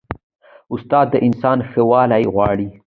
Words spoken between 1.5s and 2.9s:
ښه والی غواړي.